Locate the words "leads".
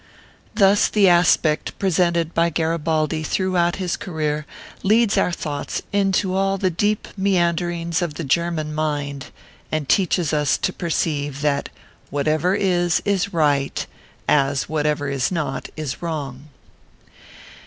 4.81-5.15